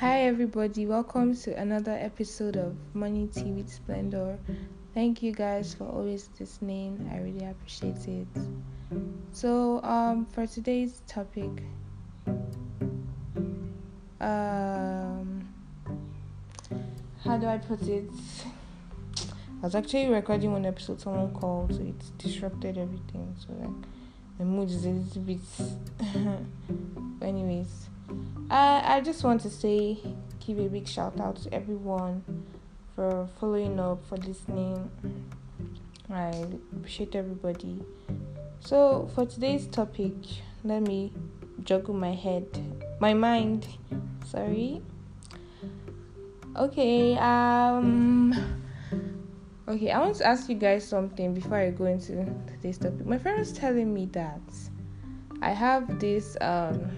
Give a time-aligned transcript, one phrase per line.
[0.00, 0.84] Hi, everybody.
[0.84, 4.38] Welcome to another episode of Money Tea with Splendor.
[4.92, 7.08] Thank you guys for always listening.
[7.10, 8.26] I really appreciate it.
[9.32, 11.48] So, um, for today's topic,
[14.20, 15.48] um,
[17.24, 18.10] how do I put it?
[19.16, 21.00] I was actually recording one episode.
[21.00, 23.34] Someone called, so it disrupted everything.
[23.38, 23.70] So like,
[24.38, 25.40] my mood is a little bit.
[27.22, 27.88] anyways
[28.50, 29.98] I, I just want to say,
[30.46, 32.22] give a big shout out to everyone
[32.94, 34.90] for following up, for listening.
[36.10, 37.84] I appreciate everybody.
[38.60, 40.14] So, for today's topic,
[40.64, 41.12] let me
[41.64, 42.46] juggle my head,
[43.00, 43.66] my mind.
[44.24, 44.82] Sorry.
[46.56, 48.32] Okay, um,
[49.68, 53.04] okay, I want to ask you guys something before I go into today's topic.
[53.04, 54.40] My friend was telling me that
[55.42, 56.90] I have this, um,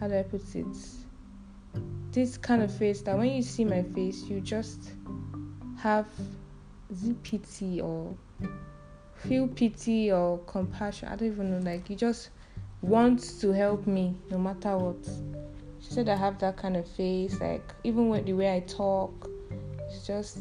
[0.00, 0.66] how do I put it?
[2.12, 4.90] This kind of face that when you see my face, you just
[5.78, 6.06] have
[7.22, 8.14] pity or
[9.14, 11.08] feel pity or compassion.
[11.08, 11.70] I don't even know.
[11.70, 12.30] Like you just
[12.80, 15.04] want to help me no matter what.
[15.80, 17.40] She said I have that kind of face.
[17.40, 19.30] Like even with the way I talk,
[19.88, 20.38] it's just.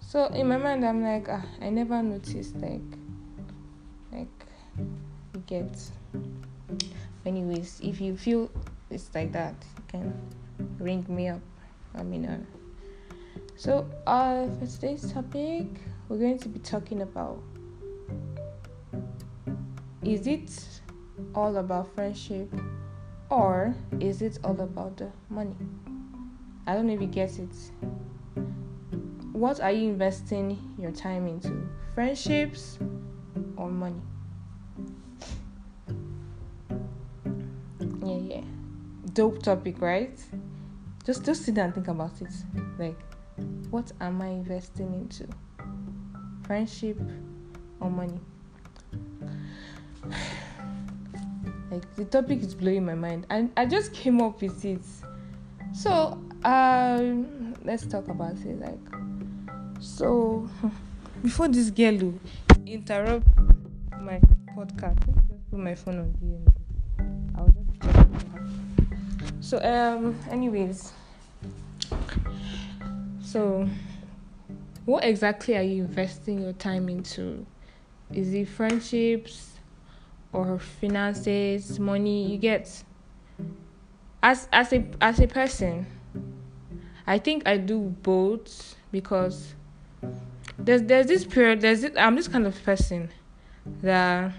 [0.00, 2.56] So in my mind, I'm like, ah, I never noticed.
[2.56, 2.80] Like,
[4.12, 4.28] like,
[5.34, 5.42] you
[7.26, 8.50] anyways if you feel
[8.90, 10.14] it's like that you can
[10.78, 11.40] ring me up.
[11.94, 12.38] Let me know.
[13.56, 15.66] So uh for today's topic
[16.08, 17.42] we're going to be talking about
[20.02, 20.50] is it
[21.34, 22.48] all about friendship
[23.28, 25.56] or is it all about the money?
[26.66, 27.54] I don't know if you get it.
[29.32, 31.68] What are you investing your time into?
[31.94, 32.78] Friendships
[33.56, 34.00] or money
[38.06, 38.44] yeah yeah.
[39.12, 40.18] Dope topic right?
[41.04, 42.32] Just just sit down and think about it.
[42.78, 42.98] Like
[43.70, 45.26] what am i investing into?
[46.46, 46.98] Friendship
[47.80, 48.20] or money?
[51.68, 54.84] Like the topic is blowing my mind and i just came up with it.
[55.74, 58.78] So um let's talk about it like
[59.80, 60.48] so
[61.22, 62.14] before this girl
[62.66, 63.26] interrupt
[64.00, 64.20] my
[64.56, 66.55] podcast let me just put my phone on DND.
[69.40, 70.92] So um anyways.
[73.22, 73.68] So
[74.84, 77.46] what exactly are you investing your time into?
[78.12, 79.52] Is it friendships
[80.32, 82.30] or finances money?
[82.30, 82.84] You get
[84.26, 85.86] as as a as a person
[87.06, 89.54] i think i do both because
[90.58, 93.08] there's there's this period there's this, i'm this kind of person
[93.82, 94.32] that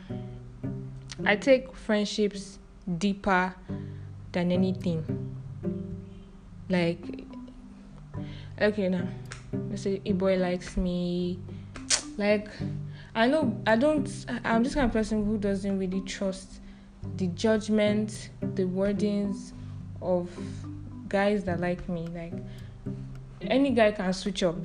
[1.26, 2.60] i take friendships
[2.98, 3.54] deeper
[4.32, 5.04] than anything.
[6.70, 7.04] Like,
[8.62, 9.08] okay, now,
[9.70, 11.40] let's say a boy likes me.
[12.18, 12.50] Like,
[13.14, 14.10] I know I don't,
[14.44, 16.62] I'm this kind of person who doesn't really trust
[17.18, 19.52] the judgment, the wordings
[20.02, 20.32] of
[21.08, 22.08] guys that like me.
[22.08, 22.34] Like,
[23.42, 24.58] any guy can switch up.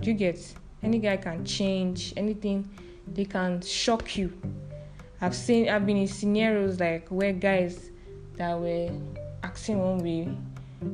[0.00, 0.40] Do you get?
[0.82, 2.70] Any guy can change anything,
[3.06, 4.32] they can shock you
[5.20, 7.90] I've seen I've been in scenarios like where guys
[8.36, 8.90] that were
[9.42, 10.28] acting one way,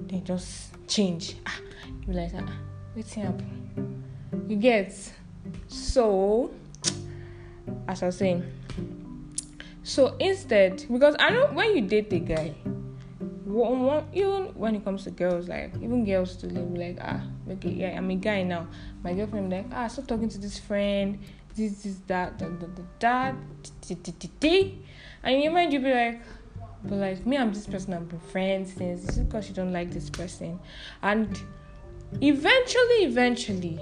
[0.07, 1.37] they just change.
[1.47, 1.59] Ah,
[2.07, 2.53] you like ah,
[2.95, 4.05] what's happen?
[4.49, 4.95] You get
[5.69, 6.51] so
[7.89, 8.45] as I was saying.
[9.83, 12.55] So instead, because I know when you date a guy,
[13.45, 17.23] one, one, even when it comes to girls, like even girls to live like ah,
[17.51, 18.69] okay, yeah, I'm a guy now.
[19.03, 21.19] My girlfriend like ah, stop talking to this friend
[21.57, 23.35] this is that that that that
[25.23, 26.21] and your mind you'll be like
[26.85, 30.09] but like me i'm this person i've been friends since because you don't like this
[30.09, 30.59] person.
[31.03, 31.41] And
[32.21, 33.79] eventually eventually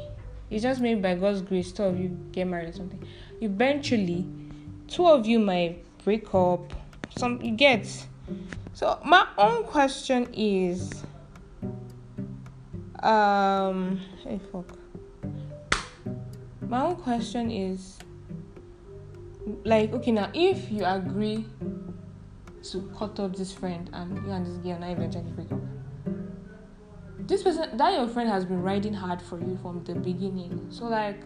[0.50, 3.02] it's just maybe by god's grace two of you get married or something
[3.40, 4.26] eventually
[4.88, 6.72] two of you might break up
[7.16, 7.86] some you get.
[8.74, 11.04] So my own question is
[13.02, 14.66] um hey fuck
[16.68, 17.98] my own question is
[19.64, 21.44] like okay now if you agree
[22.62, 25.60] to cut off this friend and you and this girl now eventually break up
[27.28, 30.66] this person that your friend has been riding hard for you from the beginning.
[30.70, 31.20] So like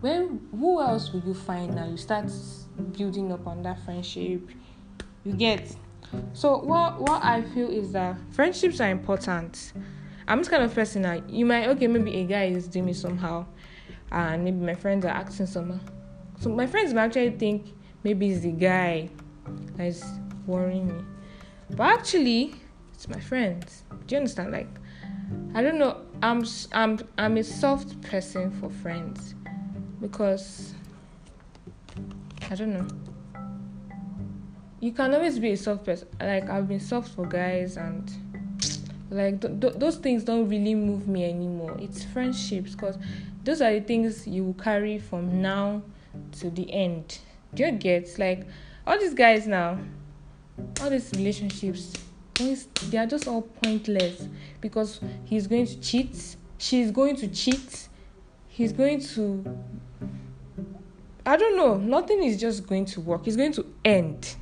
[0.00, 1.86] when who else will you find now?
[1.86, 2.32] You start
[2.92, 4.48] building up on that friendship.
[5.24, 5.76] You get
[6.34, 9.72] so what what i feel is that friendships are important.
[10.26, 12.92] I'm this kind of person that you might okay maybe a guy is doing me
[12.92, 13.46] somehow
[14.12, 15.80] and maybe my friends are acting somehow.
[16.38, 17.72] So my friends might actually think
[18.04, 19.08] maybe it's the guy
[19.76, 20.04] that is
[20.46, 21.04] worrying me.
[21.70, 22.54] But actually,
[22.92, 23.84] it's my friends.
[24.06, 24.52] Do you understand?
[24.52, 24.68] Like,
[25.54, 26.02] I don't know.
[26.22, 29.34] I'm I'm I'm a soft person for friends
[30.00, 30.74] because
[32.50, 32.88] I don't know.
[34.80, 36.08] You can always be a soft person.
[36.20, 38.10] Like I've been soft for guys and
[39.10, 41.76] like th- th- those things don't really move me anymore.
[41.78, 42.98] It's friendships because
[43.44, 45.34] those are the things you will carry from mm.
[45.34, 45.82] now
[46.40, 47.18] to the end.
[47.54, 48.46] Do you get like
[48.86, 49.78] all these guys now?
[50.80, 51.92] All these relationships
[52.90, 54.28] they are just all pointless
[54.60, 57.88] because he's going to cheat, she's going to cheat,
[58.48, 59.44] he's going to.
[61.24, 61.76] I don't know.
[61.76, 63.28] Nothing is just going to work.
[63.28, 64.34] It's going to end,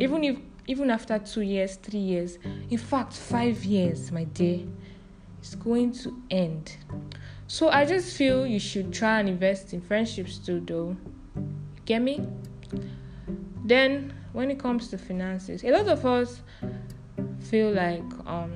[0.00, 2.38] even if even after two years, three years,
[2.70, 4.66] in fact, five years, my dear,
[5.38, 6.76] it's going to end.
[7.48, 10.96] So I just feel you should try and invest in friendships too, though.
[11.84, 12.26] Get me?
[13.64, 16.42] Then, when it comes to finances, a lot of us
[17.40, 18.52] feel like um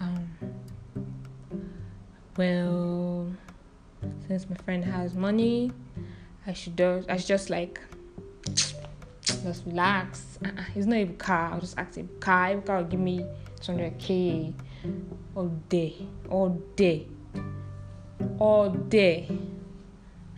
[0.00, 0.30] um
[2.36, 3.30] well
[4.26, 5.70] since my friend has money
[6.46, 7.80] I should do I should just like
[9.42, 10.38] just relax.
[10.44, 10.64] Uh-uh.
[10.74, 11.52] It's not even car.
[11.52, 12.56] I'll just ask him car.
[12.60, 13.24] Car will give me
[13.60, 14.52] 200k
[15.34, 17.06] all day, all day,
[18.38, 19.28] all day.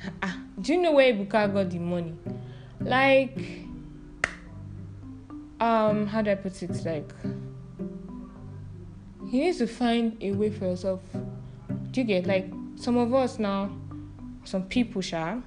[0.05, 0.33] Uh-uh.
[0.61, 2.15] Do you know where Ebuka got the money?
[2.81, 3.39] Like
[5.61, 7.13] um how do I put it like
[9.33, 11.01] you need to find a way for yourself.
[11.91, 13.71] Do you get like some of us now,
[14.45, 15.39] some people sha,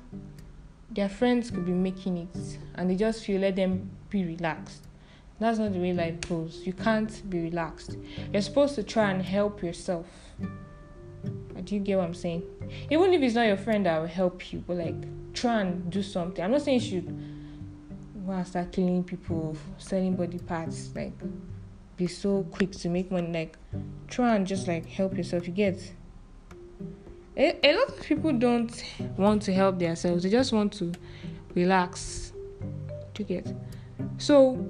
[0.90, 4.88] their friends could be making it and they just feel let them be relaxed.
[5.40, 6.62] That's not the way life goes.
[6.66, 7.98] You can't be relaxed.
[8.32, 10.08] You're supposed to try and help yourself.
[11.64, 12.44] Do you get what I'm saying?
[12.90, 16.02] Even if it's not your friend that will help you, but like try and do
[16.04, 16.44] something.
[16.44, 21.14] I'm not saying you should start killing people, selling body parts, like
[21.98, 23.32] be so quick to make money.
[23.32, 23.58] Like
[24.08, 25.48] try and just like help yourself.
[25.48, 25.94] You get
[27.36, 28.84] a, a lot of people don't
[29.18, 30.24] want to help themselves.
[30.24, 30.94] They just want to
[31.56, 32.32] relax.
[33.14, 33.54] Do you get?
[34.18, 34.66] So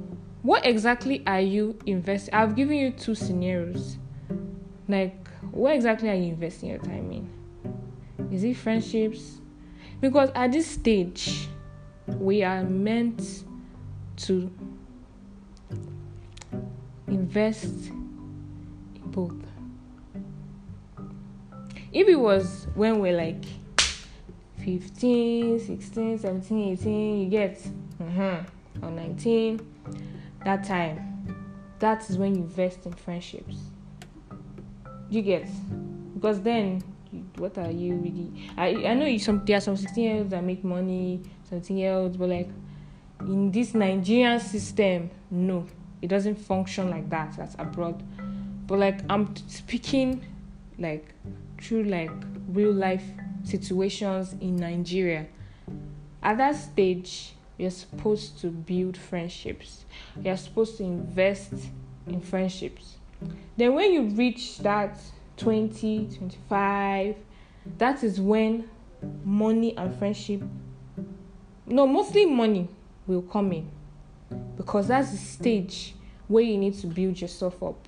[0.46, 2.32] what exactly are you investing?
[2.36, 3.98] I've given you two scenarios.
[4.88, 8.32] Like what exactly are you investing your time in?
[8.32, 9.40] Is it friendships?
[10.00, 11.48] Because at this stage,
[12.06, 13.44] we are meant
[14.18, 14.52] to
[17.08, 19.34] invest in both.
[21.92, 23.46] If it was when we're like
[24.60, 27.58] 15, 16, 17, 18, you get,
[28.00, 29.75] mm-hmm, or 19,
[30.46, 31.36] that time,
[31.80, 33.58] that is when you invest in friendships.
[35.10, 35.48] You get,
[36.14, 36.82] because then
[37.38, 38.50] what are you really?
[38.58, 41.78] I I know you some there are some 16 year olds that make money, 17
[41.78, 42.50] year olds, but like
[43.22, 45.66] in this Nigerian system, no,
[46.02, 47.36] it doesn't function like that.
[47.38, 48.02] That's abroad.
[48.68, 50.26] But like I'm speaking
[50.80, 51.14] like
[51.62, 52.12] through like
[52.50, 53.04] real life
[53.44, 55.28] situations in Nigeria.
[56.24, 59.86] At that stage, you're supposed to build friendships.
[60.22, 61.54] You're supposed to invest
[62.08, 62.98] in friendships.
[63.58, 65.00] Then when you reach that
[65.38, 67.16] 20, 25,
[67.78, 68.70] that is when
[69.24, 70.42] money and friendship
[71.68, 72.68] no, mostly money
[73.08, 73.70] will come in
[74.56, 75.96] because that's the stage
[76.28, 77.88] where you need to build yourself up.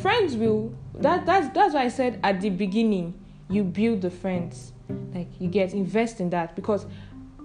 [0.00, 3.14] Friends will that that's that's why I said at the beginning
[3.48, 4.72] you build the friends.
[5.14, 6.86] Like you get invest in that because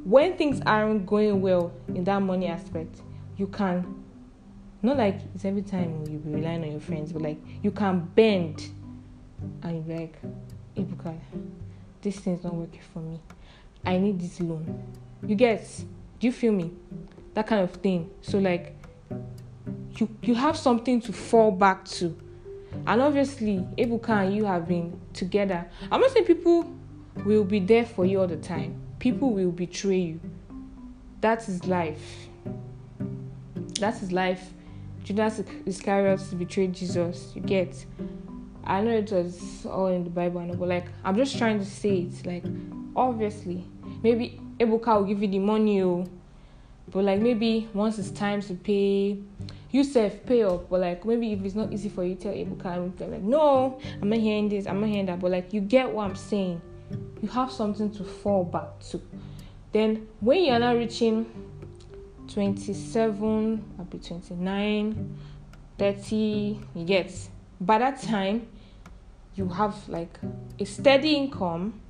[0.06, 3.02] when things aren't going well in that money aspect,
[3.38, 4.04] you can
[4.84, 8.02] not like it's every time you be relying on your friends, but like you can
[8.16, 8.70] bend
[9.64, 10.22] and you're like,
[10.78, 11.18] Ebuka,
[12.02, 13.20] this thing's not working for me.
[13.84, 14.84] I need this loan.
[15.26, 15.68] You get
[16.20, 16.72] do you feel me?
[17.34, 18.12] That kind of thing.
[18.22, 18.76] So like
[19.98, 22.16] you you have something to fall back to.
[22.86, 25.66] And obviously, Ebuka and you have been together.
[25.92, 26.72] I'm not saying people
[27.24, 28.82] will be there for you all the time.
[29.00, 30.20] People will betray you.
[31.22, 32.28] That is life.
[33.80, 34.54] That is life.
[35.04, 37.32] Judas Iscariot betrayed Jesus.
[37.36, 37.86] You get.
[38.64, 42.08] I know it was all in the Bible, but like I'm just trying to say
[42.10, 42.26] it.
[42.26, 42.44] Like
[42.96, 43.64] obviously,
[44.02, 45.82] maybe Ebuka will give you the money,
[46.90, 49.20] but like maybe once it's time to pay,
[49.72, 50.70] you self pay up.
[50.70, 54.10] But like maybe if it's not easy for you, tell Ebuka, I'm like, no, I'm
[54.10, 55.20] not hearing this, I'm not hearing that.
[55.20, 56.62] But like you get what I'm saying.
[57.22, 59.02] You have something to fall back to.
[59.72, 61.26] Then when you're not reaching
[62.28, 65.20] 27, I'll be 29,
[65.78, 67.12] 30, you get
[67.62, 68.48] by that time
[69.36, 70.20] you have like
[70.60, 71.82] a steady income,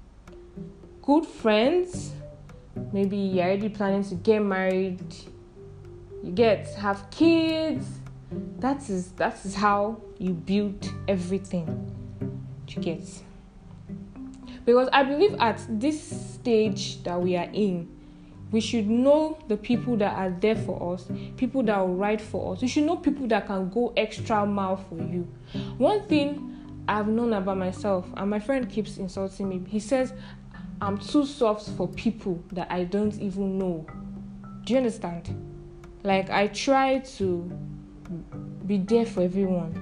[1.01, 2.13] good friends,
[2.91, 5.15] maybe you're already planning to get married,
[6.23, 7.85] you get have kids,
[8.59, 11.91] that is that is how you build everything
[12.67, 13.01] you get
[14.65, 17.89] because i believe at this stage that we are in
[18.51, 21.07] we should know the people that are there for us
[21.37, 24.77] people that will ride for us we should know people that can go extra mile
[24.77, 25.27] for you
[25.77, 26.57] one thing
[26.87, 30.13] i've known about myself and my friend keeps insulting me he says
[30.81, 33.85] i'm too soft for people that i don't even know
[34.63, 35.29] do you understand
[36.03, 37.49] like i try to
[38.65, 39.81] be there for everyone.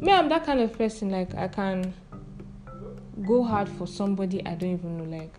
[0.00, 1.10] Me, I'm that kind of person.
[1.10, 1.92] Like I can
[3.26, 5.18] go hard for somebody I don't even know.
[5.18, 5.34] Like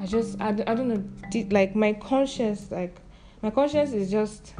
[0.00, 1.04] I just I, I don't know.
[1.50, 2.96] Like my conscience, like
[3.42, 4.54] my conscience is just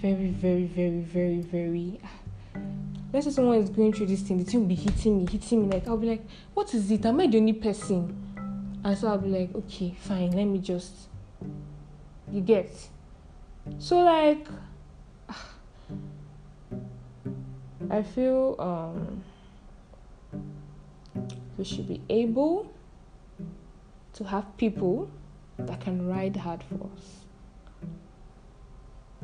[0.00, 2.00] very very very very very.
[3.12, 5.68] Let's say someone is going through this thing, the thing will be hitting me, hitting
[5.68, 5.74] me.
[5.74, 7.04] Like I'll be like, what is it?
[7.04, 8.18] Am I the only person?
[8.84, 10.30] And so I'll be like, okay, fine.
[10.30, 10.92] Let me just.
[12.30, 12.70] You get.
[13.78, 14.46] So like
[17.90, 19.22] I feel um,
[21.62, 22.68] we should be able
[24.12, 25.08] to have people
[25.60, 27.24] that can ride hard for us.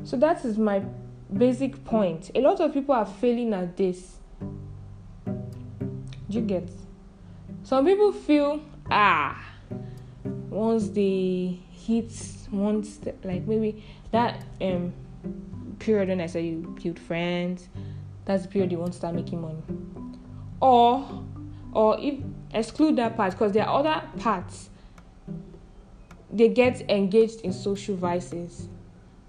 [0.05, 0.81] So that is my
[1.37, 2.31] basic point.
[2.35, 4.19] A lot of people are failing at this.
[5.25, 5.35] Do
[6.29, 6.69] you get?
[7.63, 9.37] Some people feel ah
[10.49, 12.13] once they hit
[12.53, 14.93] once like maybe that um
[15.79, 17.67] period when I say you build friends
[18.23, 19.61] that's the period you want to start making money.
[20.61, 21.25] Or
[21.73, 22.15] or if
[22.53, 24.69] exclude that part because there are other parts
[26.31, 28.67] they get engaged in social vices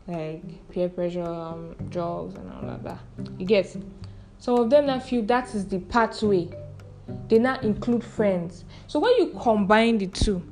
[0.07, 2.99] like peer pressure, um, drugs, and all of that.
[3.39, 3.77] You get
[4.39, 6.49] some of them now feel that is the pathway.
[7.29, 8.65] They now include friends.
[8.87, 10.43] So when you combine the two,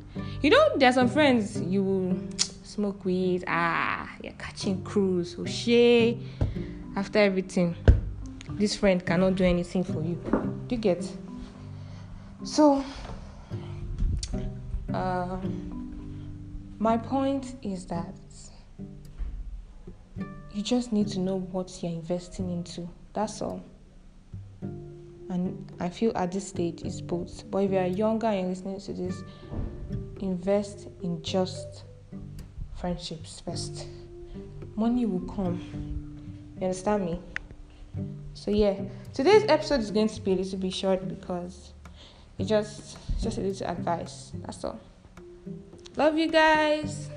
[0.42, 2.18] you know there are some friends you will
[2.62, 6.18] smoke weed, ah, you're catching cruise, oh shit,
[6.96, 7.74] after everything
[8.50, 10.18] this friend cannot do anything for you.
[10.66, 11.08] Do you get?
[12.48, 12.82] So,
[14.94, 15.38] uh,
[16.78, 18.14] my point is that
[20.54, 22.88] you just need to know what you're investing into.
[23.12, 23.62] That's all.
[24.62, 27.48] And I feel at this stage it's both.
[27.50, 29.22] But if you are younger and you're listening to this,
[30.20, 31.84] invest in just
[32.76, 33.86] friendships first.
[34.74, 35.60] Money will come.
[36.56, 37.20] You understand me?
[38.32, 38.80] So yeah,
[39.12, 41.74] today's episode is going to be a little bit short because
[42.38, 44.32] it just just a little advice.
[44.46, 44.80] That's all.
[45.96, 47.10] Love you guys.